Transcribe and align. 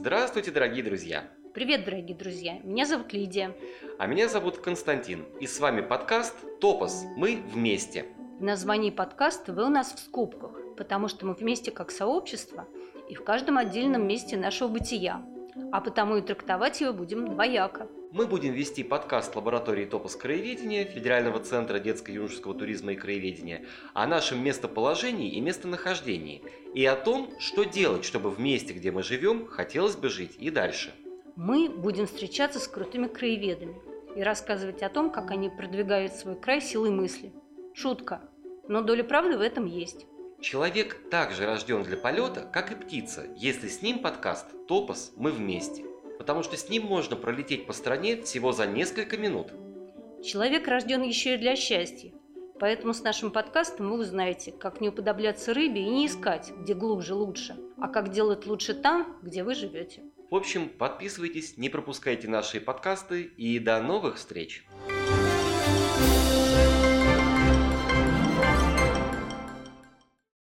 Здравствуйте, 0.00 0.50
дорогие 0.50 0.82
друзья! 0.82 1.28
Привет, 1.52 1.84
дорогие 1.84 2.16
друзья! 2.16 2.58
Меня 2.64 2.86
зовут 2.86 3.12
Лидия. 3.12 3.54
А 3.98 4.06
меня 4.06 4.30
зовут 4.30 4.56
Константин. 4.56 5.26
И 5.40 5.46
с 5.46 5.60
вами 5.60 5.82
подкаст 5.82 6.34
«Топос. 6.58 7.04
Мы 7.18 7.42
вместе». 7.52 8.06
В 8.38 8.42
названии 8.42 8.88
подкаста 8.88 9.52
вы 9.52 9.66
у 9.66 9.68
нас 9.68 9.92
в 9.92 9.98
скобках, 9.98 10.52
потому 10.78 11.08
что 11.08 11.26
мы 11.26 11.34
вместе 11.34 11.70
как 11.70 11.90
сообщество 11.90 12.66
и 13.10 13.14
в 13.14 13.22
каждом 13.22 13.58
отдельном 13.58 14.08
месте 14.08 14.38
нашего 14.38 14.68
бытия, 14.68 15.22
а 15.72 15.80
потому 15.80 16.16
и 16.16 16.22
трактовать 16.22 16.80
его 16.80 16.92
будем 16.92 17.26
двояко– 17.26 17.88
мы 18.12 18.26
будем 18.26 18.54
вести 18.54 18.82
подкаст 18.82 19.36
лаборатории 19.36 19.84
Топос 19.84 20.16
краеведения 20.16 20.84
Федерального 20.84 21.38
центра 21.38 21.78
детско-юношеского 21.78 22.54
туризма 22.54 22.92
и 22.92 22.96
краеведения 22.96 23.64
о 23.94 24.08
нашем 24.08 24.42
местоположении 24.42 25.30
и 25.30 25.40
местонахождении, 25.40 26.42
и 26.74 26.84
о 26.84 26.96
том, 26.96 27.30
что 27.38 27.62
делать, 27.62 28.04
чтобы 28.04 28.30
в 28.30 28.40
месте, 28.40 28.72
где 28.72 28.90
мы 28.90 29.04
живем, 29.04 29.46
хотелось 29.46 29.94
бы 29.94 30.08
жить 30.08 30.34
и 30.40 30.50
дальше. 30.50 30.92
Мы 31.36 31.68
будем 31.68 32.08
встречаться 32.08 32.58
с 32.58 32.66
крутыми 32.66 33.06
краеведами 33.06 33.80
и 34.16 34.24
рассказывать 34.24 34.82
о 34.82 34.88
том, 34.88 35.12
как 35.12 35.30
они 35.30 35.48
продвигают 35.48 36.12
свой 36.12 36.34
край 36.34 36.60
силой 36.60 36.90
мысли. 36.90 37.32
Шутка, 37.74 38.22
но 38.66 38.82
доля 38.82 39.04
правды 39.04 39.38
в 39.38 39.40
этом 39.40 39.66
есть. 39.66 40.06
Человек 40.40 41.10
также 41.10 41.46
рожден 41.46 41.82
для 41.82 41.96
полета, 41.96 42.48
как 42.52 42.72
и 42.72 42.74
птица, 42.74 43.26
если 43.36 43.68
с 43.68 43.82
ним 43.82 44.00
подкаст 44.00 44.46
«Топос. 44.66 45.12
Мы 45.16 45.30
вместе» 45.30 45.84
потому 46.20 46.42
что 46.42 46.54
с 46.58 46.68
ним 46.68 46.84
можно 46.84 47.16
пролететь 47.16 47.66
по 47.66 47.72
стране 47.72 48.20
всего 48.20 48.52
за 48.52 48.66
несколько 48.66 49.16
минут. 49.16 49.54
Человек 50.22 50.68
рожден 50.68 51.00
еще 51.00 51.36
и 51.36 51.38
для 51.38 51.56
счастья. 51.56 52.12
Поэтому 52.58 52.92
с 52.92 53.02
нашим 53.02 53.30
подкастом 53.30 53.88
вы 53.88 54.00
узнаете, 54.00 54.52
как 54.52 54.82
не 54.82 54.90
уподобляться 54.90 55.54
рыбе 55.54 55.80
и 55.80 55.88
не 55.88 56.06
искать, 56.06 56.52
где 56.58 56.74
глубже 56.74 57.14
лучше, 57.14 57.56
а 57.80 57.88
как 57.88 58.10
делать 58.10 58.44
лучше 58.44 58.74
там, 58.74 59.16
где 59.22 59.42
вы 59.42 59.54
живете. 59.54 60.02
В 60.30 60.34
общем, 60.36 60.68
подписывайтесь, 60.68 61.56
не 61.56 61.70
пропускайте 61.70 62.28
наши 62.28 62.60
подкасты 62.60 63.22
и 63.22 63.58
до 63.58 63.80
новых 63.80 64.16
встреч! 64.16 64.66